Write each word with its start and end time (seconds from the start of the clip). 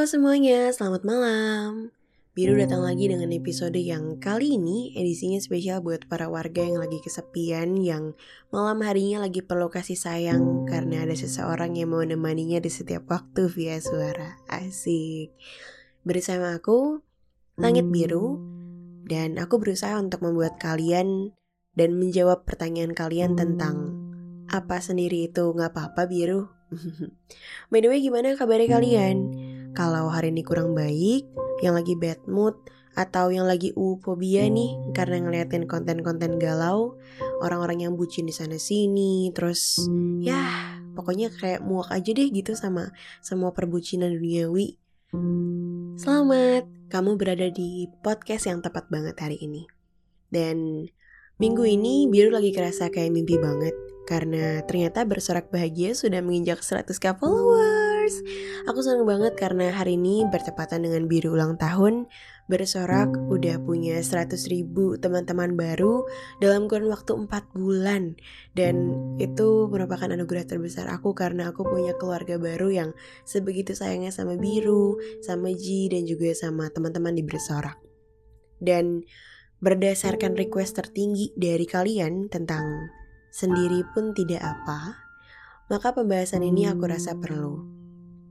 Halo 0.00 0.08
semuanya, 0.08 0.72
selamat 0.72 1.04
malam. 1.04 1.92
Biru 2.32 2.56
datang 2.56 2.80
lagi 2.80 3.04
dengan 3.12 3.28
episode 3.36 3.76
yang 3.76 4.16
kali 4.16 4.56
ini 4.56 4.96
edisinya 4.96 5.36
spesial 5.36 5.84
buat 5.84 6.08
para 6.08 6.24
warga 6.32 6.64
yang 6.64 6.80
lagi 6.80 7.04
kesepian 7.04 7.76
yang 7.76 8.16
malam 8.48 8.80
harinya 8.80 9.20
lagi 9.20 9.44
perlu 9.44 9.68
kasih 9.68 10.00
sayang 10.00 10.64
karena 10.64 11.04
ada 11.04 11.12
seseorang 11.12 11.76
yang 11.76 11.92
mau 11.92 12.00
menemaninya 12.00 12.64
di 12.64 12.72
setiap 12.72 13.12
waktu 13.12 13.52
via 13.52 13.76
suara. 13.76 14.40
Asik. 14.48 15.36
Bersama 16.00 16.56
aku, 16.56 17.04
Langit 17.60 17.84
Biru, 17.92 18.40
dan 19.04 19.36
aku 19.36 19.60
berusaha 19.60 20.00
untuk 20.00 20.24
membuat 20.24 20.56
kalian 20.56 21.36
dan 21.76 22.00
menjawab 22.00 22.48
pertanyaan 22.48 22.96
kalian 22.96 23.36
tentang 23.36 24.00
apa 24.48 24.80
sendiri 24.80 25.28
itu 25.28 25.52
nggak 25.52 25.76
apa-apa 25.76 26.08
biru. 26.08 26.48
By 27.68 27.84
the 27.84 27.92
way, 27.92 28.00
gimana 28.00 28.32
kabarnya 28.40 28.80
kalian? 28.80 29.49
Kalau 29.70 30.10
hari 30.10 30.34
ini 30.34 30.42
kurang 30.42 30.74
baik, 30.74 31.30
yang 31.62 31.78
lagi 31.78 31.94
bad 31.94 32.18
mood, 32.26 32.58
atau 32.98 33.30
yang 33.30 33.46
lagi 33.46 33.70
ufobia 33.78 34.50
nih 34.50 34.74
karena 34.90 35.22
ngeliatin 35.22 35.70
konten-konten 35.70 36.42
galau, 36.42 36.98
orang-orang 37.38 37.86
yang 37.86 37.94
bucin 37.94 38.26
di 38.26 38.34
sana 38.34 38.58
sini, 38.58 39.30
terus 39.30 39.78
ya 40.18 40.74
pokoknya 40.98 41.30
kayak 41.30 41.62
muak 41.62 41.88
aja 41.94 42.10
deh 42.10 42.28
gitu 42.34 42.58
sama 42.58 42.90
semua 43.22 43.54
perbucinan 43.54 44.10
duniawi. 44.10 44.74
Selamat, 45.98 46.66
kamu 46.90 47.14
berada 47.14 47.46
di 47.50 47.86
podcast 48.02 48.50
yang 48.50 48.62
tepat 48.62 48.90
banget 48.90 49.14
hari 49.22 49.38
ini. 49.38 49.70
Dan 50.30 50.86
minggu 51.38 51.62
ini 51.66 52.10
biru 52.10 52.34
lagi 52.34 52.50
kerasa 52.50 52.90
kayak 52.90 53.10
mimpi 53.14 53.38
banget 53.38 53.74
karena 54.06 54.66
ternyata 54.66 55.06
bersorak 55.06 55.54
bahagia 55.54 55.94
sudah 55.94 56.18
menginjak 56.18 56.58
100k 56.62 57.14
Aku 58.68 58.82
senang 58.82 59.06
banget 59.08 59.38
karena 59.38 59.72
hari 59.72 59.94
ini 59.96 60.26
bertepatan 60.28 60.84
dengan 60.84 61.06
biru 61.06 61.34
ulang 61.34 61.56
tahun, 61.56 62.10
bersorak 62.50 63.14
udah 63.30 63.62
punya 63.62 64.02
100 64.02 64.34
ribu 64.50 64.98
teman-teman 64.98 65.54
baru 65.54 66.04
dalam 66.42 66.66
kurun 66.66 66.90
waktu 66.90 67.14
4 67.14 67.30
bulan. 67.54 68.18
Dan 68.52 68.90
itu 69.22 69.70
merupakan 69.70 70.10
anugerah 70.10 70.44
terbesar 70.50 70.90
aku 70.90 71.14
karena 71.14 71.54
aku 71.54 71.62
punya 71.62 71.94
keluarga 71.94 72.36
baru 72.36 72.68
yang 72.74 72.90
sebegitu 73.22 73.72
sayangnya 73.72 74.10
sama 74.10 74.34
biru, 74.34 74.98
sama 75.22 75.54
Ji, 75.54 75.88
dan 75.88 76.04
juga 76.04 76.34
sama 76.34 76.68
teman-teman 76.74 77.14
di 77.14 77.22
bersorak. 77.22 77.78
Dan 78.60 79.06
berdasarkan 79.60 80.34
request 80.36 80.76
tertinggi 80.76 81.32
dari 81.36 81.64
kalian 81.64 82.28
tentang 82.32 82.90
sendiri 83.30 83.86
pun 83.94 84.10
tidak 84.10 84.42
apa, 84.42 85.06
maka 85.70 85.94
pembahasan 85.94 86.42
ini 86.42 86.66
aku 86.66 86.90
rasa 86.90 87.14
perlu. 87.14 87.79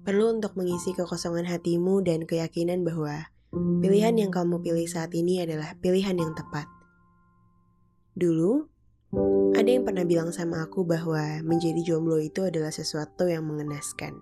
Perlu 0.09 0.41
untuk 0.41 0.57
mengisi 0.57 0.97
kekosongan 0.97 1.45
hatimu 1.45 2.01
dan 2.01 2.25
keyakinan 2.25 2.81
bahwa 2.81 3.29
pilihan 3.53 4.17
yang 4.17 4.33
kamu 4.33 4.57
pilih 4.57 4.89
saat 4.89 5.13
ini 5.13 5.45
adalah 5.45 5.77
pilihan 5.85 6.17
yang 6.17 6.33
tepat. 6.33 6.65
Dulu, 8.17 8.65
ada 9.53 9.69
yang 9.69 9.85
pernah 9.85 10.01
bilang 10.09 10.33
sama 10.33 10.65
aku 10.65 10.81
bahwa 10.81 11.45
menjadi 11.45 11.85
jomblo 11.85 12.17
itu 12.17 12.41
adalah 12.41 12.73
sesuatu 12.73 13.29
yang 13.29 13.45
mengenaskan. 13.45 14.17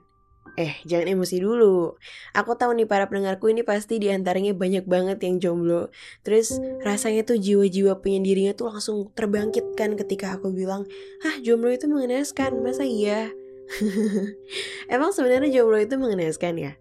Eh, 0.59 0.75
jangan 0.83 1.07
emosi 1.07 1.39
dulu. 1.39 1.95
Aku 2.35 2.59
tahu 2.59 2.75
nih 2.75 2.83
para 2.83 3.07
pendengarku 3.07 3.47
ini 3.47 3.63
pasti 3.63 3.95
di 3.95 4.11
antaranya 4.11 4.51
banyak 4.51 4.83
banget 4.83 5.23
yang 5.23 5.39
jomblo. 5.39 5.87
Terus 6.19 6.59
rasanya 6.83 7.23
tuh 7.23 7.39
jiwa-jiwa 7.39 8.03
penyendirinya 8.03 8.59
tuh 8.59 8.75
langsung 8.75 9.07
terbangkitkan 9.15 9.95
ketika 9.95 10.35
aku 10.35 10.51
bilang, 10.51 10.83
ah 11.23 11.39
jomblo 11.39 11.71
itu 11.71 11.87
mengenaskan, 11.87 12.59
masa 12.59 12.83
iya? 12.83 13.31
Emang 14.93 15.11
sebenarnya 15.11 15.49
jomblo 15.51 15.77
itu 15.77 15.95
mengenaskan 15.99 16.55
ya? 16.57 16.73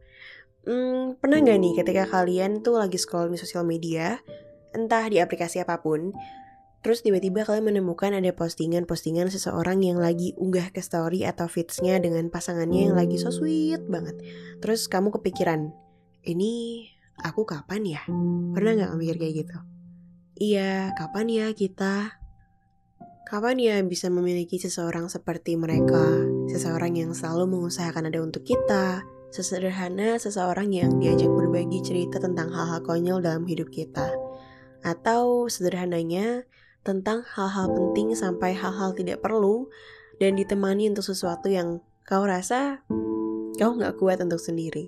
Hmm, 0.66 1.14
pernah 1.22 1.38
gak 1.42 1.58
nih 1.62 1.74
ketika 1.78 2.04
kalian 2.10 2.62
tuh 2.62 2.82
lagi 2.82 2.98
scroll 2.98 3.30
di 3.30 3.38
sosial 3.38 3.62
media, 3.62 4.18
entah 4.74 5.06
di 5.06 5.22
aplikasi 5.22 5.62
apa 5.62 5.78
pun, 5.78 6.10
Terus 6.86 7.02
tiba-tiba 7.02 7.42
kalian 7.42 7.66
menemukan 7.66 8.14
ada 8.14 8.30
postingan-postingan 8.30 9.26
seseorang 9.26 9.82
yang 9.82 9.98
lagi 9.98 10.38
unggah 10.38 10.70
ke 10.70 10.78
story 10.78 11.26
atau 11.26 11.50
feedsnya 11.50 11.98
dengan 11.98 12.30
pasangannya 12.30 12.86
yang 12.86 12.94
lagi 12.94 13.18
so 13.18 13.34
sweet 13.34 13.82
banget. 13.90 14.14
Terus 14.62 14.86
kamu 14.86 15.10
kepikiran, 15.18 15.74
ini 16.22 16.86
aku 17.26 17.42
kapan 17.42 17.82
ya? 17.82 18.02
Pernah 18.54 18.86
gak 18.86 19.02
mikir 19.02 19.18
kayak 19.18 19.34
gitu? 19.34 19.58
Iya, 20.38 20.94
kapan 20.94 21.26
ya 21.26 21.46
kita? 21.58 22.22
Kapan 23.26 23.58
ya 23.58 23.74
bisa 23.82 24.06
memiliki 24.06 24.54
seseorang 24.54 25.10
seperti 25.10 25.58
mereka? 25.58 25.98
Seseorang 26.46 26.94
yang 26.94 27.10
selalu 27.10 27.58
mengusahakan 27.58 28.06
ada 28.06 28.22
untuk 28.22 28.46
kita, 28.46 29.02
sesederhana 29.34 30.14
seseorang 30.14 30.70
yang 30.70 31.02
diajak 31.02 31.26
berbagi 31.34 31.82
cerita 31.82 32.22
tentang 32.22 32.54
hal-hal 32.54 32.86
konyol 32.86 33.18
dalam 33.18 33.42
hidup 33.42 33.66
kita. 33.74 34.14
Atau 34.86 35.50
sederhananya, 35.50 36.46
tentang 36.86 37.26
hal-hal 37.26 37.66
penting 37.74 38.14
sampai 38.14 38.54
hal-hal 38.54 38.94
tidak 38.94 39.18
perlu 39.18 39.66
dan 40.22 40.38
ditemani 40.38 40.94
untuk 40.94 41.02
sesuatu 41.02 41.50
yang 41.50 41.82
kau 42.06 42.22
rasa 42.22 42.86
kau 43.58 43.74
nggak 43.74 43.98
kuat 43.98 44.22
untuk 44.22 44.38
sendiri. 44.38 44.86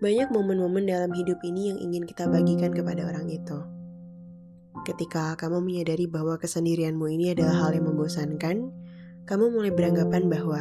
Banyak 0.00 0.32
momen-momen 0.32 0.88
dalam 0.88 1.12
hidup 1.12 1.36
ini 1.44 1.68
yang 1.68 1.78
ingin 1.84 2.08
kita 2.08 2.24
bagikan 2.32 2.72
kepada 2.72 3.04
orang 3.04 3.28
itu. 3.28 3.73
Ketika 4.84 5.32
kamu 5.40 5.64
menyadari 5.64 6.04
bahwa 6.04 6.36
kesendirianmu 6.36 7.08
ini 7.08 7.32
adalah 7.32 7.56
hal 7.56 7.70
yang 7.72 7.88
membosankan, 7.88 8.68
kamu 9.24 9.48
mulai 9.48 9.72
beranggapan 9.72 10.28
bahwa 10.28 10.60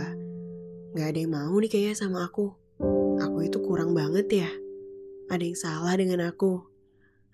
nggak 0.96 1.08
ada 1.12 1.20
yang 1.20 1.36
mau 1.36 1.52
nih 1.60 1.68
kayaknya 1.68 1.96
sama 2.00 2.24
aku. 2.24 2.56
Aku 3.20 3.44
itu 3.44 3.60
kurang 3.60 3.92
banget 3.92 4.48
ya. 4.48 4.50
Ada 5.28 5.44
yang 5.44 5.60
salah 5.60 5.92
dengan 6.00 6.24
aku. 6.24 6.64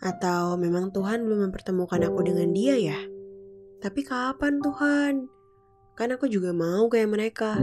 Atau 0.01 0.57
memang 0.57 0.89
Tuhan 0.89 1.29
belum 1.29 1.53
mempertemukan 1.53 2.09
aku 2.09 2.25
dengan 2.25 2.57
dia 2.57 2.73
ya? 2.73 2.97
Tapi 3.85 4.01
kapan 4.01 4.57
Tuhan? 4.57 5.29
Kan 5.93 6.09
aku 6.09 6.25
juga 6.25 6.57
mau 6.57 6.89
kayak 6.89 7.13
mereka. 7.13 7.61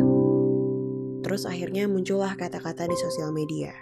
Terus 1.26 1.50
akhirnya 1.50 1.90
muncullah 1.90 2.38
kata-kata 2.38 2.86
di 2.86 2.94
sosial 2.94 3.34
media. 3.34 3.74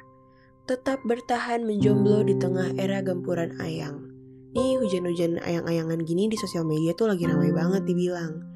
Tetap 0.64 1.04
bertahan 1.04 1.68
menjomblo 1.68 2.24
di 2.24 2.32
tengah 2.40 2.72
era 2.80 3.04
gempuran 3.04 3.60
ayang. 3.60 4.13
Nih 4.54 4.78
hujan-hujan 4.78 5.42
ayang-ayangan 5.42 6.06
gini 6.06 6.30
di 6.30 6.38
sosial 6.38 6.62
media 6.62 6.94
tuh 6.94 7.10
lagi 7.10 7.26
ramai 7.26 7.50
banget 7.50 7.82
dibilang. 7.82 8.46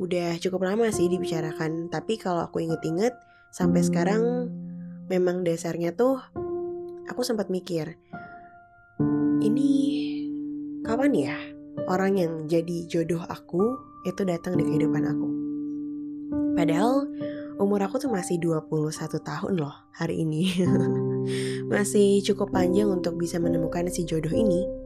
Udah 0.00 0.40
cukup 0.40 0.64
lama 0.64 0.88
sih 0.88 1.12
dibicarakan, 1.12 1.92
tapi 1.92 2.16
kalau 2.16 2.40
aku 2.40 2.64
inget-inget, 2.64 3.12
sampai 3.52 3.84
sekarang 3.84 4.48
memang 5.12 5.44
dasarnya 5.44 5.92
tuh 5.92 6.16
aku 7.04 7.20
sempat 7.20 7.52
mikir, 7.52 8.00
ini 9.44 9.70
kapan 10.88 11.12
ya 11.12 11.36
orang 11.86 12.16
yang 12.16 12.32
jadi 12.48 12.88
jodoh 12.88 13.20
aku 13.28 13.76
itu 14.08 14.22
datang 14.24 14.56
di 14.56 14.64
kehidupan 14.64 15.04
aku. 15.04 15.28
Padahal 16.56 17.06
umur 17.60 17.84
aku 17.84 18.00
tuh 18.02 18.10
masih 18.10 18.40
21 18.40 19.20
tahun 19.22 19.52
loh 19.60 19.74
hari 19.94 20.24
ini. 20.24 20.64
masih 21.72 22.20
cukup 22.26 22.50
panjang 22.50 22.90
untuk 22.90 23.20
bisa 23.20 23.38
menemukan 23.38 23.86
si 23.92 24.08
jodoh 24.08 24.32
ini. 24.32 24.81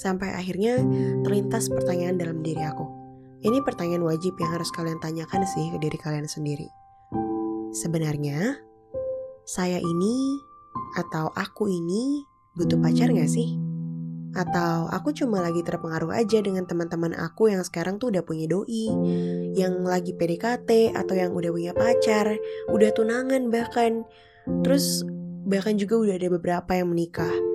Sampai 0.00 0.32
akhirnya 0.32 0.80
terlintas 1.20 1.68
pertanyaan 1.68 2.16
dalam 2.16 2.40
diri 2.40 2.64
aku. 2.64 2.88
Ini 3.44 3.60
pertanyaan 3.60 4.04
wajib 4.08 4.32
yang 4.40 4.56
harus 4.56 4.72
kalian 4.72 4.96
tanyakan 4.96 5.44
sih 5.44 5.68
ke 5.68 5.76
diri 5.76 6.00
kalian 6.00 6.24
sendiri. 6.24 6.68
Sebenarnya, 7.76 8.56
saya 9.44 9.76
ini 9.76 10.40
atau 10.96 11.28
aku 11.36 11.68
ini 11.68 12.24
butuh 12.56 12.80
pacar 12.80 13.12
gak 13.12 13.28
sih? 13.28 13.60
Atau 14.32 14.88
aku 14.88 15.12
cuma 15.12 15.42
lagi 15.44 15.60
terpengaruh 15.60 16.16
aja 16.16 16.40
dengan 16.40 16.64
teman-teman 16.64 17.12
aku 17.18 17.52
yang 17.52 17.60
sekarang 17.60 18.00
tuh 18.00 18.08
udah 18.08 18.24
punya 18.24 18.48
doi, 18.48 18.88
yang 19.52 19.84
lagi 19.84 20.16
PDKT 20.16 20.96
atau 20.96 21.14
yang 21.18 21.36
udah 21.36 21.50
punya 21.52 21.72
pacar, 21.76 22.40
udah 22.72 22.90
tunangan 22.96 23.52
bahkan. 23.52 24.08
Terus 24.64 25.04
bahkan 25.44 25.76
juga 25.76 26.00
udah 26.00 26.14
ada 26.16 26.28
beberapa 26.30 26.72
yang 26.72 26.88
menikah. 26.88 27.49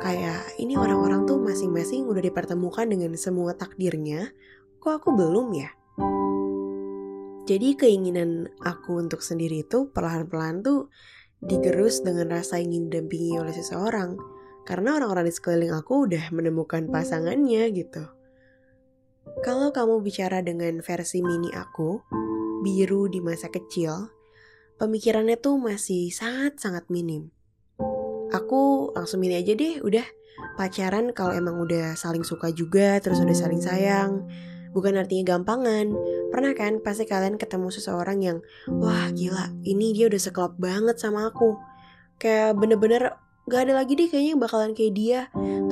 Kayak 0.00 0.44
ini 0.60 0.76
orang-orang 0.76 1.24
tuh 1.24 1.40
masing-masing 1.40 2.04
udah 2.04 2.20
dipertemukan 2.20 2.86
dengan 2.86 3.16
semua 3.16 3.56
takdirnya, 3.56 4.30
kok 4.80 5.02
aku 5.02 5.16
belum 5.16 5.56
ya? 5.56 5.70
Jadi 7.46 7.78
keinginan 7.78 8.50
aku 8.58 8.98
untuk 8.98 9.22
sendiri 9.22 9.62
itu 9.62 9.86
perlahan-perlahan 9.94 10.66
tuh 10.66 10.90
digerus 11.38 12.02
dengan 12.02 12.34
rasa 12.34 12.58
ingin 12.58 12.90
didampingi 12.90 13.38
oleh 13.38 13.54
seseorang 13.54 14.18
karena 14.66 14.98
orang-orang 14.98 15.30
di 15.30 15.34
sekeliling 15.34 15.72
aku 15.78 16.10
udah 16.10 16.34
menemukan 16.34 16.90
pasangannya 16.90 17.70
gitu. 17.70 18.02
Kalau 19.46 19.70
kamu 19.70 20.02
bicara 20.02 20.42
dengan 20.42 20.82
versi 20.82 21.22
mini 21.22 21.54
aku, 21.54 22.02
biru 22.66 23.06
di 23.06 23.22
masa 23.22 23.46
kecil, 23.46 24.10
pemikirannya 24.82 25.38
tuh 25.38 25.60
masih 25.62 26.10
sangat-sangat 26.10 26.90
minim. 26.90 27.35
Aku 28.34 28.90
langsung 28.94 29.22
milih 29.22 29.38
aja 29.38 29.52
deh, 29.54 29.78
udah 29.82 30.06
pacaran 30.56 31.12
kalau 31.14 31.32
emang 31.36 31.60
udah 31.60 31.94
saling 31.94 32.26
suka 32.26 32.50
juga, 32.50 32.98
terus 32.98 33.22
udah 33.22 33.36
saling 33.36 33.62
sayang. 33.62 34.26
bukan 34.76 35.00
artinya 35.00 35.32
gampangan. 35.32 35.96
Pernah 36.28 36.52
kan 36.52 36.84
pasti 36.84 37.08
kalian 37.08 37.40
ketemu 37.40 37.72
seseorang 37.72 38.20
yang, 38.20 38.38
wah 38.68 39.08
gila, 39.08 39.56
ini 39.64 39.96
dia 39.96 40.12
udah 40.12 40.20
sekelop 40.20 40.60
banget 40.60 41.00
sama 41.00 41.32
aku. 41.32 41.56
Kayak 42.20 42.60
bener-bener 42.60 43.16
gak 43.48 43.64
ada 43.64 43.80
lagi 43.80 43.96
deh 43.96 44.12
kayaknya 44.12 44.36
yang 44.36 44.42
bakalan 44.44 44.76
kayak 44.76 44.92
dia. 44.92 45.20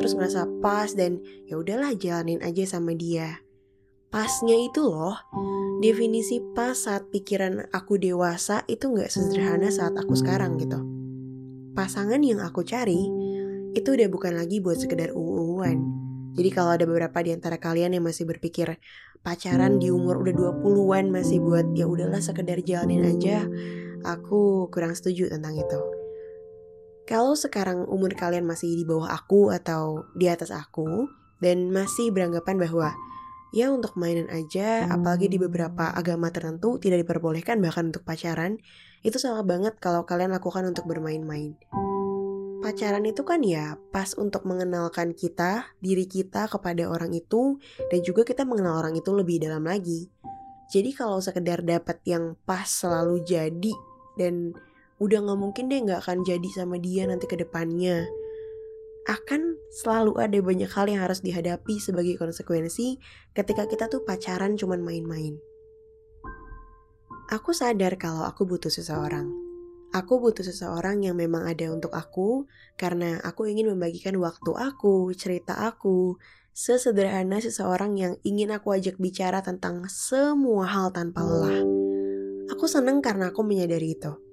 Terus 0.00 0.16
merasa 0.16 0.48
pas 0.64 0.88
dan 0.96 1.20
ya 1.44 1.60
udahlah 1.60 1.92
jalanin 2.00 2.40
aja 2.40 2.64
sama 2.64 2.96
dia. 2.96 3.44
Pasnya 4.08 4.56
itu 4.56 4.80
loh, 4.80 5.20
definisi 5.84 6.40
pas 6.56 6.72
saat 6.72 7.12
pikiran 7.12 7.68
aku 7.76 8.00
dewasa 8.00 8.64
itu 8.72 8.88
gak 8.88 9.12
sederhana 9.12 9.68
saat 9.68 9.92
aku 10.00 10.16
sekarang 10.16 10.56
gitu. 10.56 10.93
Pasangan 11.74 12.22
yang 12.22 12.38
aku 12.38 12.62
cari 12.62 13.02
itu 13.74 13.88
udah 13.90 14.06
bukan 14.06 14.38
lagi 14.38 14.62
buat 14.62 14.78
sekedar 14.78 15.10
uuan. 15.10 15.82
Jadi 16.38 16.50
kalau 16.54 16.78
ada 16.78 16.86
beberapa 16.86 17.18
di 17.18 17.34
antara 17.34 17.58
kalian 17.58 17.98
yang 17.98 18.06
masih 18.06 18.30
berpikir 18.30 18.78
pacaran 19.26 19.82
di 19.82 19.90
umur 19.90 20.22
udah 20.22 20.54
20-an 20.62 21.10
masih 21.10 21.42
buat 21.42 21.74
ya 21.74 21.90
udahlah 21.90 22.22
sekedar 22.22 22.62
jalanin 22.62 23.02
aja, 23.02 23.50
aku 24.06 24.70
kurang 24.70 24.94
setuju 24.94 25.34
tentang 25.34 25.58
itu. 25.58 25.80
Kalau 27.10 27.34
sekarang 27.34 27.90
umur 27.90 28.14
kalian 28.14 28.46
masih 28.46 28.70
di 28.70 28.86
bawah 28.86 29.10
aku 29.10 29.50
atau 29.50 30.06
di 30.14 30.30
atas 30.30 30.54
aku 30.54 31.10
dan 31.42 31.74
masih 31.74 32.14
beranggapan 32.14 32.54
bahwa 32.54 32.94
ya 33.54 33.70
untuk 33.70 33.94
mainan 33.94 34.26
aja, 34.34 34.90
apalagi 34.90 35.30
di 35.30 35.38
beberapa 35.38 35.94
agama 35.94 36.34
tertentu 36.34 36.82
tidak 36.82 37.06
diperbolehkan 37.06 37.62
bahkan 37.62 37.94
untuk 37.94 38.02
pacaran, 38.02 38.58
itu 39.06 39.14
salah 39.22 39.46
banget 39.46 39.78
kalau 39.78 40.02
kalian 40.02 40.34
lakukan 40.34 40.66
untuk 40.66 40.90
bermain-main. 40.90 41.54
Pacaran 42.66 43.06
itu 43.06 43.22
kan 43.22 43.46
ya 43.46 43.78
pas 43.94 44.18
untuk 44.18 44.42
mengenalkan 44.42 45.14
kita, 45.14 45.70
diri 45.78 46.10
kita 46.10 46.50
kepada 46.50 46.90
orang 46.90 47.14
itu, 47.14 47.62
dan 47.94 48.00
juga 48.02 48.26
kita 48.26 48.42
mengenal 48.42 48.82
orang 48.82 48.98
itu 48.98 49.14
lebih 49.14 49.38
dalam 49.38 49.62
lagi. 49.62 50.10
Jadi 50.74 50.90
kalau 50.90 51.22
sekedar 51.22 51.62
dapat 51.62 52.02
yang 52.02 52.34
pas 52.42 52.66
selalu 52.66 53.22
jadi 53.22 53.74
dan 54.18 54.50
udah 54.98 55.18
gak 55.30 55.38
mungkin 55.38 55.70
deh 55.70 55.78
gak 55.86 56.02
akan 56.02 56.26
jadi 56.26 56.48
sama 56.50 56.80
dia 56.82 57.06
nanti 57.06 57.30
ke 57.30 57.38
depannya. 57.38 58.08
Akan 59.04 59.60
selalu 59.68 60.16
ada 60.16 60.40
banyak 60.40 60.70
hal 60.72 60.88
yang 60.88 61.04
harus 61.04 61.20
dihadapi 61.20 61.76
sebagai 61.76 62.16
konsekuensi 62.16 62.96
ketika 63.36 63.68
kita 63.68 63.92
tuh 63.92 64.00
pacaran 64.00 64.56
cuman 64.56 64.80
main-main. 64.80 65.36
Aku 67.28 67.52
sadar 67.52 68.00
kalau 68.00 68.24
aku 68.24 68.48
butuh 68.48 68.72
seseorang. 68.72 69.28
Aku 69.92 70.24
butuh 70.24 70.40
seseorang 70.40 71.04
yang 71.04 71.20
memang 71.20 71.44
ada 71.44 71.68
untuk 71.68 71.92
aku 71.92 72.48
karena 72.80 73.20
aku 73.20 73.44
ingin 73.44 73.76
membagikan 73.76 74.16
waktu 74.16 74.56
aku, 74.56 75.12
cerita 75.12 75.52
aku, 75.68 76.16
sesederhana 76.56 77.44
seseorang 77.44 78.00
yang 78.00 78.16
ingin 78.24 78.56
aku 78.56 78.72
ajak 78.72 78.96
bicara 78.96 79.44
tentang 79.44 79.84
semua 79.92 80.64
hal 80.64 80.96
tanpa 80.96 81.20
lelah. 81.20 81.60
Aku 82.56 82.64
senang 82.64 83.04
karena 83.04 83.36
aku 83.36 83.44
menyadari 83.44 84.00
itu. 84.00 84.23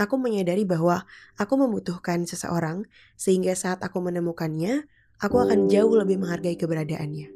Aku 0.00 0.16
menyadari 0.16 0.64
bahwa 0.64 1.04
aku 1.36 1.60
membutuhkan 1.60 2.24
seseorang, 2.24 2.88
sehingga 3.20 3.52
saat 3.52 3.84
aku 3.84 4.00
menemukannya, 4.00 4.88
aku 5.20 5.44
akan 5.44 5.68
jauh 5.68 5.92
lebih 5.92 6.16
menghargai 6.16 6.56
keberadaannya. 6.56 7.28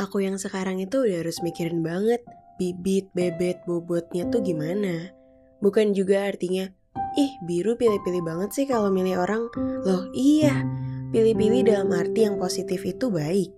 Aku 0.00 0.24
yang 0.24 0.40
sekarang 0.40 0.80
itu 0.80 1.04
udah 1.04 1.20
harus 1.20 1.44
mikirin 1.44 1.84
banget 1.84 2.24
bibit, 2.56 3.12
bebet, 3.12 3.60
bobotnya 3.68 4.24
tuh 4.32 4.40
gimana. 4.40 5.12
Bukan 5.60 5.92
juga 5.92 6.24
artinya, 6.24 6.72
ih 7.20 7.32
biru 7.44 7.76
pilih-pilih 7.76 8.24
banget 8.24 8.56
sih 8.56 8.64
kalau 8.64 8.88
milih 8.88 9.20
orang. 9.20 9.52
Loh 9.84 10.08
iya, 10.16 10.64
pilih-pilih 11.12 11.68
dalam 11.68 11.92
arti 11.92 12.24
yang 12.24 12.40
positif 12.40 12.80
itu 12.88 13.12
baik. 13.12 13.52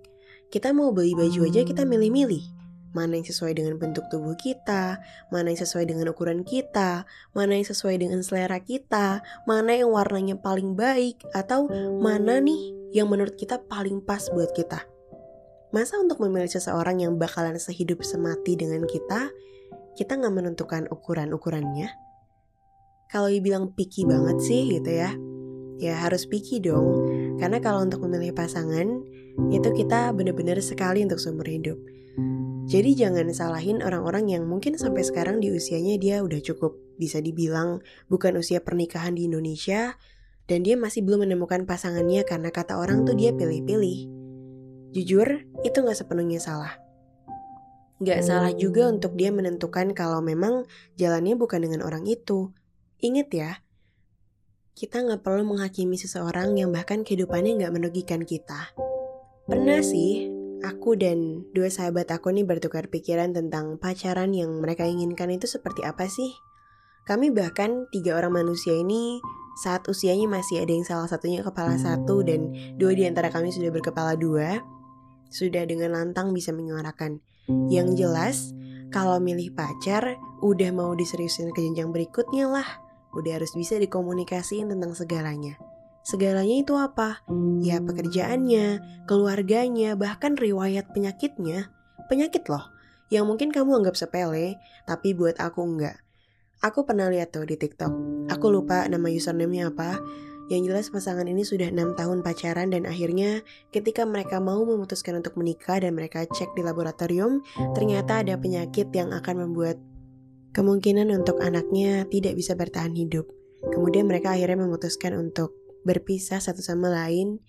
Kita 0.51 0.75
mau 0.75 0.91
beli 0.91 1.15
baju 1.15 1.47
aja 1.47 1.63
kita 1.63 1.87
milih-milih 1.87 2.58
mana 2.93 3.21
yang 3.21 3.27
sesuai 3.27 3.53
dengan 3.57 3.77
bentuk 3.77 4.05
tubuh 4.09 4.33
kita, 4.37 4.97
mana 5.29 5.53
yang 5.53 5.61
sesuai 5.61 5.85
dengan 5.85 6.09
ukuran 6.09 6.41
kita, 6.41 7.05
mana 7.37 7.57
yang 7.57 7.67
sesuai 7.67 8.01
dengan 8.01 8.21
selera 8.25 8.57
kita, 8.61 9.21
mana 9.45 9.77
yang 9.77 9.93
warnanya 9.93 10.37
paling 10.37 10.73
baik, 10.73 11.21
atau 11.31 11.69
mana 12.01 12.41
nih 12.41 12.73
yang 12.93 13.09
menurut 13.09 13.37
kita 13.37 13.61
paling 13.69 14.01
pas 14.01 14.25
buat 14.33 14.49
kita. 14.57 14.85
Masa 15.69 16.01
untuk 16.01 16.17
memilih 16.25 16.49
seseorang 16.49 17.05
yang 17.05 17.21
bakalan 17.21 17.61
sehidup 17.61 18.01
semati 18.01 18.57
dengan 18.57 18.89
kita, 18.89 19.29
kita 19.93 20.17
nggak 20.17 20.33
menentukan 20.33 20.89
ukuran-ukurannya? 20.89 21.93
Kalau 23.09 23.29
dibilang 23.29 23.73
picky 23.77 24.05
banget 24.05 24.37
sih 24.41 24.77
gitu 24.77 24.89
ya, 24.89 25.13
ya 25.77 25.93
harus 25.97 26.25
picky 26.25 26.57
dong. 26.61 27.09
Karena 27.37 27.61
kalau 27.61 27.85
untuk 27.85 28.01
memilih 28.01 28.33
pasangan, 28.33 29.01
itu 29.49 29.69
kita 29.71 30.11
benar-benar 30.11 30.59
sekali 30.59 31.05
untuk 31.05 31.21
seumur 31.21 31.47
hidup. 31.47 31.77
Jadi 32.69 32.93
jangan 32.93 33.33
salahin 33.33 33.81
orang-orang 33.81 34.29
yang 34.29 34.45
mungkin 34.45 34.77
sampai 34.77 35.01
sekarang 35.01 35.41
di 35.41 35.49
usianya 35.49 35.97
dia 35.97 36.21
udah 36.21 36.37
cukup 36.37 36.77
bisa 37.01 37.17
dibilang 37.17 37.81
bukan 38.13 38.37
usia 38.37 38.61
pernikahan 38.61 39.17
di 39.17 39.25
Indonesia 39.25 39.97
dan 40.45 40.61
dia 40.61 40.77
masih 40.77 41.01
belum 41.01 41.25
menemukan 41.25 41.65
pasangannya 41.65 42.21
karena 42.29 42.53
kata 42.53 42.77
orang 42.77 43.09
tuh 43.09 43.17
dia 43.17 43.33
pilih-pilih. 43.33 44.05
Jujur, 44.93 45.49
itu 45.65 45.77
gak 45.81 45.97
sepenuhnya 45.97 46.37
salah. 46.37 46.77
Gak 48.05 48.21
salah 48.21 48.53
juga 48.53 48.85
untuk 48.85 49.17
dia 49.17 49.33
menentukan 49.33 49.97
kalau 49.97 50.21
memang 50.21 50.69
jalannya 50.93 51.33
bukan 51.33 51.65
dengan 51.65 51.81
orang 51.81 52.05
itu. 52.05 52.53
Ingat 53.01 53.29
ya, 53.33 53.51
kita 54.77 55.01
gak 55.09 55.25
perlu 55.25 55.41
menghakimi 55.41 55.97
seseorang 55.97 56.53
yang 56.53 56.69
bahkan 56.69 57.01
kehidupannya 57.01 57.65
gak 57.65 57.73
merugikan 57.73 58.21
kita. 58.29 58.77
Pernah 59.49 59.81
sih 59.81 60.38
aku 60.63 60.95
dan 60.99 61.47
dua 61.55 61.71
sahabat 61.71 62.11
aku 62.11 62.31
nih 62.31 62.43
bertukar 62.43 62.87
pikiran 62.91 63.31
tentang 63.31 63.79
pacaran 63.79 64.35
yang 64.35 64.59
mereka 64.59 64.83
inginkan 64.87 65.31
itu 65.31 65.47
seperti 65.47 65.85
apa 65.85 66.07
sih. 66.07 66.31
Kami 67.07 67.33
bahkan 67.33 67.89
tiga 67.89 68.19
orang 68.19 68.43
manusia 68.43 68.77
ini 68.77 69.17
saat 69.59 69.87
usianya 69.89 70.29
masih 70.29 70.63
ada 70.63 70.71
yang 70.71 70.85
salah 70.87 71.09
satunya 71.09 71.43
kepala 71.43 71.75
satu 71.75 72.23
dan 72.23 72.53
dua 72.79 72.95
di 72.95 73.03
antara 73.03 73.27
kami 73.33 73.51
sudah 73.51 73.73
berkepala 73.73 74.15
dua, 74.15 74.61
sudah 75.33 75.65
dengan 75.65 75.95
lantang 75.95 76.31
bisa 76.31 76.55
menyuarakan. 76.55 77.19
Yang 77.67 77.89
jelas, 77.97 78.37
kalau 78.93 79.17
milih 79.17 79.51
pacar, 79.57 80.15
udah 80.45 80.69
mau 80.71 80.93
diseriusin 80.93 81.49
ke 81.51 81.59
jenjang 81.65 81.89
berikutnya 81.89 82.45
lah. 82.45 82.67
Udah 83.17 83.41
harus 83.41 83.57
bisa 83.57 83.75
dikomunikasiin 83.81 84.69
tentang 84.69 84.93
segalanya. 84.93 85.57
Segalanya 86.09 86.65
itu 86.65 86.73
apa? 86.73 87.21
Ya 87.61 87.77
pekerjaannya, 87.77 88.81
keluarganya, 89.05 89.93
bahkan 89.93 90.33
riwayat 90.33 90.89
penyakitnya. 90.89 91.69
Penyakit 92.09 92.49
loh, 92.49 92.65
yang 93.13 93.29
mungkin 93.29 93.53
kamu 93.53 93.77
anggap 93.77 93.93
sepele, 93.93 94.57
tapi 94.89 95.13
buat 95.13 95.37
aku 95.37 95.61
enggak. 95.61 96.01
Aku 96.65 96.81
pernah 96.89 97.13
lihat 97.13 97.29
tuh 97.29 97.45
di 97.45 97.61
TikTok. 97.61 97.93
Aku 98.25 98.49
lupa 98.49 98.89
nama 98.89 99.05
username-nya 99.05 99.69
apa. 99.69 100.01
Yang 100.49 100.61
jelas 100.65 100.85
pasangan 100.89 101.29
ini 101.29 101.45
sudah 101.45 101.69
enam 101.69 101.93
tahun 101.93 102.25
pacaran 102.25 102.73
dan 102.73 102.89
akhirnya 102.89 103.45
ketika 103.69 104.01
mereka 104.01 104.41
mau 104.41 104.65
memutuskan 104.65 105.21
untuk 105.21 105.37
menikah 105.37 105.77
dan 105.77 105.93
mereka 105.93 106.25
cek 106.25 106.57
di 106.57 106.65
laboratorium, 106.65 107.45
ternyata 107.77 108.25
ada 108.25 108.33
penyakit 108.33 108.89
yang 108.97 109.13
akan 109.13 109.45
membuat 109.45 109.77
kemungkinan 110.57 111.13
untuk 111.13 111.37
anaknya 111.37 112.09
tidak 112.09 112.33
bisa 112.33 112.57
bertahan 112.57 112.97
hidup. 112.97 113.29
Kemudian 113.69 114.09
mereka 114.09 114.33
akhirnya 114.33 114.65
memutuskan 114.65 115.13
untuk 115.21 115.68
berpisah 115.87 116.43
satu 116.43 116.59
sama 116.59 116.91
lain 116.91 117.39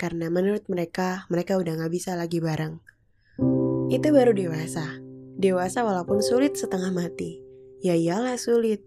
karena 0.00 0.32
menurut 0.32 0.64
mereka 0.72 1.28
mereka 1.28 1.60
udah 1.60 1.76
gak 1.76 1.92
bisa 1.92 2.16
lagi 2.16 2.40
bareng. 2.40 2.80
Itu 3.92 4.14
baru 4.14 4.32
dewasa. 4.32 5.00
Dewasa 5.40 5.84
walaupun 5.84 6.24
sulit 6.24 6.56
setengah 6.56 6.92
mati. 6.92 7.40
Ya 7.80 7.96
iyalah 7.96 8.36
sulit. 8.36 8.84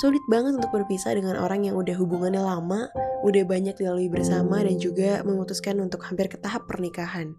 Sulit 0.00 0.22
banget 0.30 0.56
untuk 0.56 0.72
berpisah 0.72 1.12
dengan 1.12 1.36
orang 1.36 1.68
yang 1.68 1.76
udah 1.76 1.92
hubungannya 1.98 2.40
lama, 2.40 2.88
udah 3.26 3.44
banyak 3.44 3.76
dilalui 3.76 4.08
bersama 4.08 4.62
dan 4.62 4.78
juga 4.80 5.20
memutuskan 5.26 5.76
untuk 5.82 6.00
hampir 6.06 6.30
ke 6.30 6.38
tahap 6.40 6.64
pernikahan. 6.70 7.34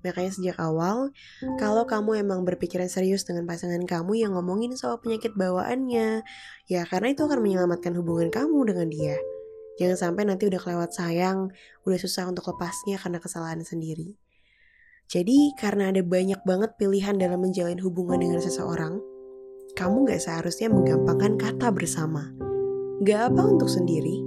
Makanya 0.00 0.32
sejak 0.32 0.56
awal, 0.56 1.12
kalau 1.60 1.84
kamu 1.84 2.24
emang 2.24 2.48
berpikiran 2.48 2.88
serius 2.88 3.28
dengan 3.28 3.44
pasangan 3.44 3.84
kamu 3.84 4.24
yang 4.24 4.32
ngomongin 4.32 4.72
soal 4.72 4.96
penyakit 4.96 5.36
bawaannya, 5.36 6.24
ya 6.72 6.82
karena 6.88 7.12
itu 7.12 7.28
akan 7.28 7.40
menyelamatkan 7.44 7.92
hubungan 7.96 8.32
kamu 8.32 8.72
dengan 8.72 8.88
dia. 8.88 9.16
Jangan 9.78 9.96
sampai 9.96 10.26
nanti 10.26 10.50
udah 10.50 10.58
kelewat 10.58 10.90
sayang, 10.90 11.52
udah 11.86 11.98
susah 12.00 12.26
untuk 12.26 12.50
lepasnya 12.50 12.98
karena 12.98 13.22
kesalahan 13.22 13.62
sendiri. 13.62 14.18
Jadi 15.10 15.54
karena 15.58 15.90
ada 15.90 16.06
banyak 16.06 16.42
banget 16.46 16.78
pilihan 16.78 17.18
dalam 17.18 17.42
menjalin 17.42 17.82
hubungan 17.82 18.22
dengan 18.22 18.38
seseorang, 18.38 19.02
kamu 19.74 20.06
gak 20.06 20.22
seharusnya 20.22 20.70
menggampangkan 20.70 21.34
kata 21.34 21.70
bersama. 21.74 22.30
Gak 23.02 23.34
apa 23.34 23.42
untuk 23.42 23.66
sendiri. 23.66 24.22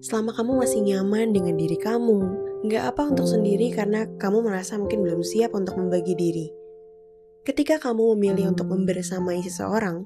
Selama 0.00 0.32
kamu 0.32 0.64
masih 0.64 0.80
nyaman 0.80 1.30
dengan 1.30 1.54
diri 1.54 1.76
kamu, 1.78 2.18
gak 2.66 2.96
apa 2.96 3.14
untuk 3.14 3.30
sendiri 3.30 3.70
karena 3.70 4.10
kamu 4.18 4.42
merasa 4.42 4.74
mungkin 4.80 5.06
belum 5.06 5.22
siap 5.22 5.54
untuk 5.54 5.76
membagi 5.76 6.18
diri. 6.18 6.50
Ketika 7.40 7.80
kamu 7.80 8.16
memilih 8.16 8.52
untuk 8.52 8.68
membersamai 8.68 9.40
seseorang, 9.44 10.02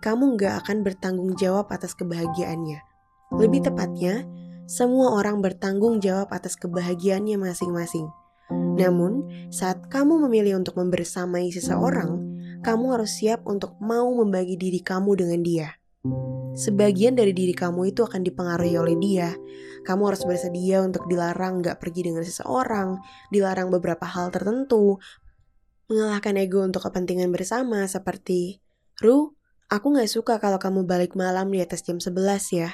kamu 0.00 0.38
gak 0.38 0.62
akan 0.64 0.86
bertanggung 0.86 1.34
jawab 1.36 1.68
atas 1.74 1.92
kebahagiaannya. 1.98 2.80
Lebih 3.34 3.68
tepatnya, 3.68 4.24
semua 4.64 5.16
orang 5.16 5.44
bertanggung 5.44 6.00
jawab 6.00 6.32
atas 6.32 6.56
kebahagiaannya 6.56 7.36
masing-masing. 7.40 8.08
Namun, 8.52 9.28
saat 9.52 9.92
kamu 9.92 10.24
memilih 10.28 10.56
untuk 10.56 10.80
membersamai 10.80 11.52
seseorang, 11.52 12.24
kamu 12.64 12.96
harus 12.96 13.20
siap 13.20 13.44
untuk 13.44 13.76
mau 13.80 14.08
membagi 14.16 14.56
diri 14.56 14.80
kamu 14.80 15.20
dengan 15.20 15.40
dia. 15.44 15.68
Sebagian 16.58 17.14
dari 17.14 17.36
diri 17.36 17.52
kamu 17.54 17.92
itu 17.92 18.02
akan 18.02 18.24
dipengaruhi 18.24 18.74
oleh 18.80 18.96
dia. 18.98 19.30
Kamu 19.84 20.10
harus 20.10 20.24
bersedia 20.24 20.82
untuk 20.82 21.06
dilarang 21.06 21.62
gak 21.62 21.78
pergi 21.78 22.10
dengan 22.10 22.24
seseorang, 22.24 22.98
dilarang 23.30 23.68
beberapa 23.70 24.08
hal 24.08 24.32
tertentu, 24.34 24.98
mengalahkan 25.86 26.34
ego 26.40 26.64
untuk 26.64 26.84
kepentingan 26.88 27.30
bersama 27.30 27.84
seperti, 27.86 28.58
Ru, 28.98 29.38
aku 29.70 29.86
gak 29.94 30.10
suka 30.10 30.42
kalau 30.42 30.58
kamu 30.58 30.82
balik 30.82 31.14
malam 31.14 31.52
di 31.52 31.62
atas 31.62 31.86
jam 31.86 32.02
11 32.02 32.56
ya. 32.56 32.72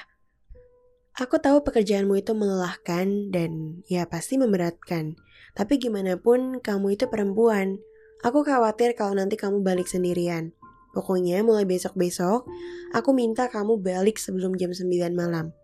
Aku 1.15 1.39
tahu 1.39 1.63
pekerjaanmu 1.63 2.19
itu 2.19 2.35
melelahkan 2.35 3.31
dan 3.31 3.79
ya 3.87 4.03
pasti 4.03 4.35
memberatkan. 4.35 5.15
Tapi 5.55 5.79
gimana 5.79 6.19
pun 6.19 6.59
kamu 6.59 6.99
itu 6.99 7.07
perempuan. 7.07 7.79
Aku 8.27 8.43
khawatir 8.43 8.99
kalau 8.99 9.15
nanti 9.15 9.39
kamu 9.39 9.63
balik 9.63 9.87
sendirian. 9.87 10.51
Pokoknya 10.91 11.39
mulai 11.47 11.71
besok-besok, 11.71 12.51
aku 12.91 13.11
minta 13.15 13.47
kamu 13.47 13.79
balik 13.79 14.19
sebelum 14.19 14.59
jam 14.59 14.75
9 14.75 14.91
malam. 15.15 15.55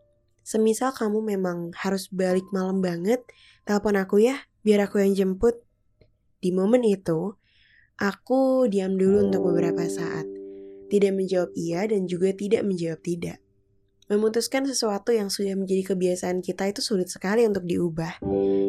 Semisal 0.46 0.94
kamu 0.94 1.18
memang 1.18 1.74
harus 1.74 2.06
balik 2.14 2.46
malam 2.54 2.78
banget, 2.78 3.18
telepon 3.66 3.98
aku 3.98 4.22
ya, 4.22 4.46
biar 4.62 4.86
aku 4.86 5.02
yang 5.02 5.18
jemput. 5.18 5.58
Di 6.38 6.54
momen 6.54 6.86
itu, 6.86 7.34
aku 7.98 8.70
diam 8.70 8.94
dulu 8.94 9.26
untuk 9.26 9.50
beberapa 9.50 9.82
saat. 9.90 10.30
Tidak 10.86 11.10
menjawab 11.10 11.50
iya 11.58 11.90
dan 11.90 12.06
juga 12.06 12.30
tidak 12.38 12.62
menjawab 12.62 13.02
tidak. 13.02 13.42
Memutuskan 14.10 14.66
sesuatu 14.66 15.14
yang 15.14 15.30
sudah 15.30 15.54
menjadi 15.54 15.94
kebiasaan 15.94 16.42
kita 16.42 16.66
itu 16.66 16.82
sulit 16.82 17.06
sekali 17.06 17.46
untuk 17.46 17.62
diubah. 17.62 18.18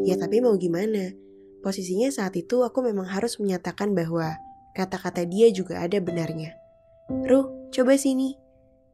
Ya 0.06 0.14
tapi 0.14 0.38
mau 0.38 0.54
gimana? 0.54 1.18
Posisinya 1.66 2.14
saat 2.14 2.38
itu 2.38 2.62
aku 2.62 2.86
memang 2.86 3.10
harus 3.10 3.42
menyatakan 3.42 3.98
bahwa 3.98 4.38
kata-kata 4.78 5.26
dia 5.26 5.50
juga 5.50 5.82
ada 5.82 5.98
benarnya. 5.98 6.54
Ruh, 7.10 7.74
coba 7.74 7.98
sini. 7.98 8.38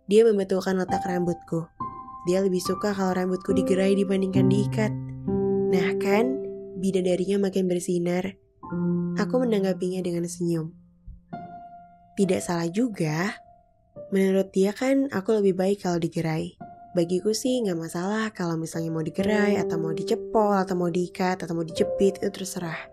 Dia 0.07 0.23
membetulkan 0.23 0.79
letak 0.79 1.03
rambutku. 1.03 1.67
Dia 2.31 2.39
lebih 2.39 2.63
suka 2.63 2.95
kalau 2.95 3.11
rambutku 3.11 3.51
digerai 3.51 3.91
dibandingkan 3.99 4.47
diikat. 4.47 4.91
Nah 5.67 5.99
kan, 5.99 6.31
bidadarinya 6.79 7.43
makin 7.43 7.67
bersinar. 7.67 8.39
Aku 9.19 9.43
menanggapinya 9.43 9.99
dengan 9.99 10.23
senyum. 10.23 10.71
Tidak 12.15 12.39
salah 12.39 12.71
juga, 12.71 13.35
Menurut 14.13 14.53
dia 14.55 14.71
kan 14.71 15.11
aku 15.11 15.37
lebih 15.41 15.57
baik 15.57 15.83
kalau 15.83 15.99
digerai. 15.99 16.55
Bagiku 16.95 17.35
sih 17.35 17.61
nggak 17.61 17.77
masalah 17.77 18.33
kalau 18.33 18.57
misalnya 18.57 18.89
mau 18.89 19.05
digerai 19.05 19.59
atau 19.61 19.77
mau 19.77 19.93
dicepol 19.93 20.57
atau 20.57 20.73
mau 20.73 20.89
diikat 20.89 21.45
atau 21.45 21.53
mau 21.53 21.61
dijepit 21.61 22.17
itu 22.17 22.29
terserah. 22.33 22.89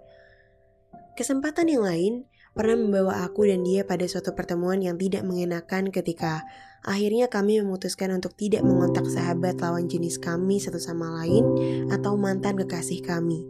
Kesempatan 1.15 1.71
yang 1.71 1.87
lain 1.87 2.15
pernah 2.53 2.79
membawa 2.79 3.27
aku 3.27 3.51
dan 3.51 3.67
dia 3.67 3.83
pada 3.83 4.07
suatu 4.07 4.35
pertemuan 4.35 4.83
yang 4.83 4.95
tidak 4.95 5.27
mengenakan 5.27 5.89
ketika 5.89 6.47
akhirnya 6.87 7.27
kami 7.27 7.59
memutuskan 7.65 8.15
untuk 8.15 8.35
tidak 8.39 8.63
mengontak 8.63 9.07
sahabat 9.11 9.59
lawan 9.59 9.91
jenis 9.91 10.21
kami 10.21 10.61
satu 10.61 10.79
sama 10.79 11.23
lain 11.23 11.43
atau 11.91 12.15
mantan 12.15 12.55
kekasih 12.61 13.03
kami. 13.03 13.47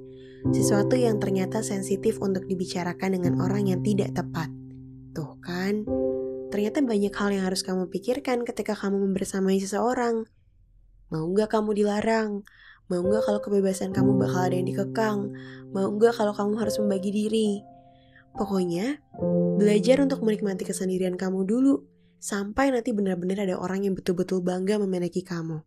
Sesuatu 0.53 0.93
yang 0.93 1.21
ternyata 1.25 1.65
sensitif 1.65 2.21
untuk 2.21 2.45
dibicarakan 2.45 3.17
dengan 3.17 3.41
orang 3.41 3.65
yang 3.73 3.81
tidak 3.81 4.13
tepat. 4.13 4.53
Tuh 5.17 5.41
kan, 5.41 5.89
ternyata 6.55 6.87
banyak 6.87 7.11
hal 7.11 7.35
yang 7.35 7.51
harus 7.51 7.67
kamu 7.67 7.91
pikirkan 7.91 8.47
ketika 8.47 8.79
kamu 8.79 9.11
membersamai 9.11 9.59
seseorang. 9.59 10.23
Mau 11.11 11.27
nggak 11.35 11.51
kamu 11.51 11.75
dilarang? 11.83 12.47
Mau 12.87 13.03
nggak 13.03 13.27
kalau 13.27 13.43
kebebasan 13.43 13.91
kamu 13.91 14.23
bakal 14.23 14.47
ada 14.47 14.55
yang 14.55 14.71
dikekang? 14.71 15.35
Mau 15.75 15.91
nggak 15.91 16.15
kalau 16.15 16.31
kamu 16.31 16.55
harus 16.63 16.79
membagi 16.79 17.11
diri? 17.11 17.59
Pokoknya, 18.39 19.03
belajar 19.59 19.99
untuk 20.07 20.23
menikmati 20.23 20.63
kesendirian 20.63 21.19
kamu 21.19 21.43
dulu, 21.43 21.91
sampai 22.23 22.71
nanti 22.71 22.95
benar-benar 22.95 23.51
ada 23.51 23.59
orang 23.59 23.91
yang 23.91 23.99
betul-betul 23.99 24.39
bangga 24.39 24.79
memiliki 24.79 25.27
kamu. 25.27 25.59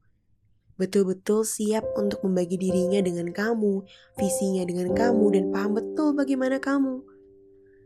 Betul-betul 0.79 1.43
siap 1.43 1.83
untuk 1.99 2.23
membagi 2.23 2.55
dirinya 2.55 3.03
dengan 3.03 3.35
kamu, 3.35 3.83
visinya 4.15 4.63
dengan 4.63 4.95
kamu, 4.95 5.35
dan 5.35 5.43
paham 5.51 5.71
betul 5.83 6.15
bagaimana 6.15 6.63
kamu. 6.63 7.03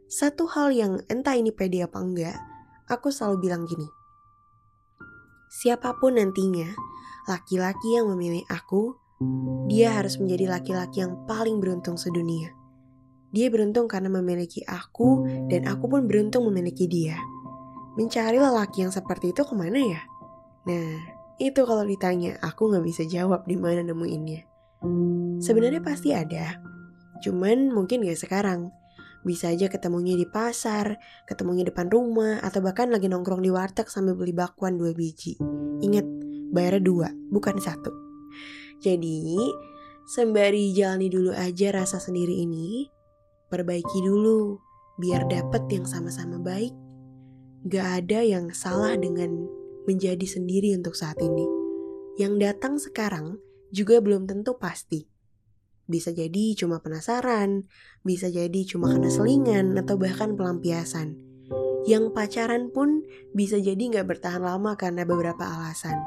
Satu 0.06 0.46
hal 0.54 0.70
yang 0.70 1.02
entah 1.10 1.34
ini 1.34 1.50
pede 1.50 1.88
apa 1.88 1.98
enggak, 1.98 2.51
aku 2.92 3.08
selalu 3.08 3.48
bilang 3.48 3.64
gini. 3.64 3.88
Siapa 5.52 5.96
pun 6.00 6.20
nantinya, 6.20 6.68
laki-laki 7.28 7.96
yang 7.96 8.12
memilih 8.12 8.44
aku, 8.52 8.96
dia 9.72 9.96
harus 9.96 10.20
menjadi 10.20 10.60
laki-laki 10.60 11.04
yang 11.04 11.24
paling 11.28 11.64
beruntung 11.64 11.96
sedunia. 11.96 12.52
Dia 13.32 13.48
beruntung 13.48 13.88
karena 13.88 14.12
memiliki 14.12 14.60
aku, 14.68 15.24
dan 15.48 15.68
aku 15.68 15.88
pun 15.88 16.08
beruntung 16.08 16.48
memiliki 16.52 16.88
dia. 16.88 17.16
Mencari 17.96 18.40
lelaki 18.40 18.84
yang 18.84 18.92
seperti 18.92 19.32
itu 19.32 19.44
ke 19.44 19.54
mana 19.56 19.80
ya? 19.80 20.02
Nah, 20.68 21.00
itu 21.40 21.64
kalau 21.64 21.88
ditanya, 21.88 22.36
aku 22.44 22.72
nggak 22.72 22.84
bisa 22.84 23.04
jawab 23.08 23.48
di 23.48 23.56
mana 23.56 23.84
nemuinnya. 23.88 24.48
Sebenarnya 25.40 25.80
pasti 25.86 26.12
ada, 26.12 26.58
cuman 27.22 27.70
mungkin 27.70 28.02
gak 28.02 28.18
sekarang. 28.18 28.74
Bisa 29.22 29.54
aja 29.54 29.70
ketemunya 29.70 30.18
di 30.18 30.26
pasar, 30.26 30.98
ketemunya 31.30 31.62
depan 31.62 31.94
rumah, 31.94 32.42
atau 32.42 32.64
bahkan 32.66 32.90
lagi 32.90 33.06
nongkrong 33.06 33.46
di 33.46 33.54
warteg 33.54 33.86
sambil 33.86 34.18
beli 34.18 34.34
bakwan 34.34 34.82
dua 34.82 34.98
biji. 34.98 35.38
Ingat, 35.86 36.06
bayarnya 36.50 36.82
dua, 36.82 37.08
bukan 37.30 37.62
satu. 37.62 37.94
Jadi, 38.82 39.38
sembari 40.10 40.74
jalani 40.74 41.08
dulu 41.14 41.30
aja 41.38 41.70
rasa 41.70 42.02
sendiri 42.02 42.42
ini, 42.42 42.90
perbaiki 43.52 44.00
dulu, 44.02 44.58
biar 44.98 45.30
dapet 45.30 45.70
yang 45.70 45.86
sama-sama 45.86 46.42
baik. 46.42 46.74
Gak 47.70 48.06
ada 48.06 48.26
yang 48.26 48.50
salah 48.50 48.98
dengan 48.98 49.46
menjadi 49.86 50.26
sendiri 50.26 50.74
untuk 50.74 50.98
saat 50.98 51.22
ini. 51.22 51.46
Yang 52.18 52.34
datang 52.42 52.74
sekarang 52.82 53.38
juga 53.70 54.02
belum 54.02 54.26
tentu 54.26 54.58
pasti. 54.58 55.11
Bisa 55.90 56.14
jadi 56.14 56.56
cuma 56.58 56.80
penasaran, 56.80 57.66
bisa 58.06 58.30
jadi 58.30 58.62
cuma 58.66 58.94
karena 58.94 59.10
selingan 59.10 59.78
atau 59.78 59.98
bahkan 59.98 60.38
pelampiasan. 60.38 61.18
Yang 61.90 62.14
pacaran 62.14 62.70
pun 62.70 63.02
bisa 63.34 63.58
jadi 63.58 63.78
nggak 63.78 64.06
bertahan 64.06 64.42
lama 64.46 64.78
karena 64.78 65.02
beberapa 65.02 65.42
alasan. 65.42 65.98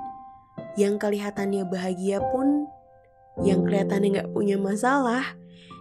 Yang 0.78 1.02
kelihatannya 1.02 1.66
bahagia 1.66 2.22
pun, 2.30 2.70
yang 3.42 3.66
kelihatannya 3.66 4.08
nggak 4.20 4.30
punya 4.30 4.54
masalah, 4.58 5.34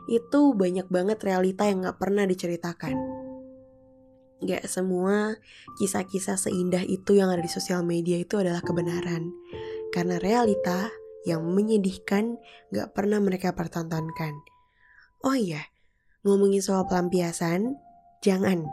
itu 0.09 0.57
banyak 0.57 0.89
banget 0.89 1.21
realita 1.21 1.69
yang 1.69 1.85
nggak 1.85 2.01
pernah 2.01 2.25
diceritakan. 2.25 3.23
Gak 4.43 4.67
semua 4.67 5.39
kisah-kisah 5.79 6.35
seindah 6.35 6.83
itu 6.83 7.15
yang 7.15 7.31
ada 7.31 7.39
di 7.39 7.47
sosial 7.47 7.79
media 7.79 8.19
itu 8.19 8.35
adalah 8.35 8.59
kebenaran. 8.59 9.31
Karena 9.95 10.19
realita 10.19 10.91
yang 11.23 11.43
menyedihkan 11.43 12.39
gak 12.71 12.91
pernah 12.91 13.19
mereka 13.19 13.55
pertontonkan. 13.55 14.35
Oh 15.23 15.35
iya, 15.35 15.71
ngomongin 16.27 16.59
soal 16.59 16.83
pelampiasan, 16.87 17.79
jangan. 18.19 18.67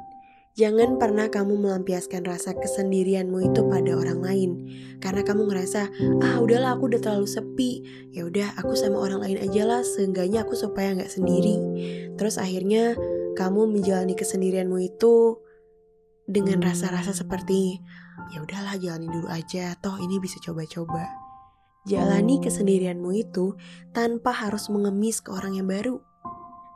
Jangan 0.59 0.99
pernah 0.99 1.30
kamu 1.30 1.62
melampiaskan 1.62 2.26
rasa 2.26 2.59
kesendirianmu 2.59 3.54
itu 3.54 3.62
pada 3.71 3.95
orang 3.95 4.19
lain 4.19 4.50
karena 4.99 5.23
kamu 5.23 5.47
ngerasa 5.47 5.88
ah 6.26 6.37
udahlah 6.42 6.75
aku 6.75 6.90
udah 6.90 7.00
terlalu 7.00 7.30
sepi 7.30 7.71
ya 8.11 8.26
udah 8.26 8.59
aku 8.59 8.75
sama 8.75 8.99
orang 8.99 9.23
lain 9.23 9.38
aja 9.40 9.62
lah 9.62 9.80
seenggaknya 9.87 10.42
aku 10.42 10.59
supaya 10.59 10.92
nggak 10.99 11.09
sendiri 11.09 11.54
terus 12.19 12.37
akhirnya 12.37 12.99
kamu 13.38 13.71
menjalani 13.71 14.19
kesendirianmu 14.19 14.76
itu 14.85 15.38
dengan 16.26 16.61
rasa-rasa 16.66 17.14
seperti 17.14 17.78
ya 18.35 18.42
udahlah 18.42 18.75
jalani 18.76 19.07
dulu 19.11 19.30
aja 19.30 19.75
toh 19.78 19.97
ini 20.02 20.19
bisa 20.19 20.42
coba-coba 20.42 21.19
Jalani 21.88 22.44
kesendirianmu 22.44 23.10
itu 23.16 23.56
tanpa 23.96 24.37
harus 24.37 24.68
mengemis 24.68 25.25
ke 25.25 25.32
orang 25.32 25.56
yang 25.56 25.64
baru. 25.64 25.96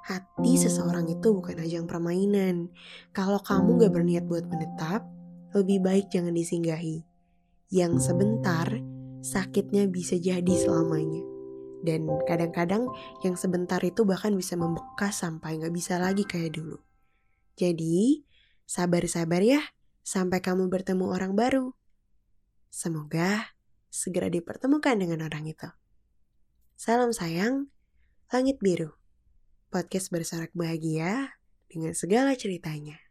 Hati 0.04 0.56
seseorang 0.56 1.08
itu 1.08 1.32
bukan 1.32 1.61
ajang 1.61 1.84
permainan. 1.84 2.73
Kalau 3.12 3.40
kamu 3.40 3.84
gak 3.84 3.92
berniat 3.92 4.25
buat 4.25 4.49
menetap, 4.49 5.04
lebih 5.52 5.84
baik 5.84 6.08
jangan 6.08 6.32
disinggahi. 6.32 7.04
Yang 7.68 8.12
sebentar, 8.12 8.68
sakitnya 9.20 9.88
bisa 9.88 10.16
jadi 10.16 10.54
selamanya. 10.56 11.25
Dan 11.84 12.08
kadang-kadang 12.25 12.88
yang 13.20 13.37
sebentar 13.37 13.80
itu 13.84 14.08
bahkan 14.08 14.32
bisa 14.32 14.56
membekas 14.56 15.20
sampai 15.20 15.61
gak 15.61 15.73
bisa 15.73 16.00
lagi 16.00 16.25
kayak 16.25 16.56
dulu. 16.56 16.80
Jadi, 17.61 18.25
sabar-sabar 18.64 19.44
ya 19.44 19.61
sampai 20.04 20.40
kamu 20.40 20.68
bertemu 20.68 21.12
orang 21.12 21.32
baru. 21.32 21.73
Semoga 22.68 23.53
segera 23.94 24.26
dipertemukan 24.26 24.98
dengan 24.98 25.22
orang 25.30 25.46
itu. 25.46 25.70
Salam 26.74 27.14
sayang, 27.14 27.70
Langit 28.34 28.58
Biru. 28.58 28.98
Podcast 29.70 30.10
bersorak 30.10 30.50
bahagia 30.50 31.38
dengan 31.70 31.94
segala 31.94 32.34
ceritanya. 32.34 33.03